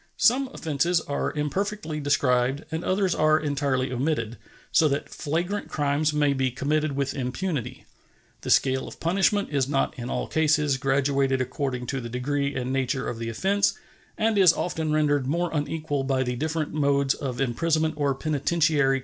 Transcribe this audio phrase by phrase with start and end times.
[0.17, 4.37] Some offenses are imperfectly described and others are entirely omitted,
[4.71, 7.85] so that flagrant crimes may be committed with impunity.
[8.41, 12.73] The scale of punishment is not in all cases graduated according to the degree and
[12.73, 13.75] nature of the offense,
[14.17, 18.31] and is often rendered more unequal by the different modes of imprisonment or penitentiary confinement
[18.31, 18.39] in the
[18.79, 18.99] different States.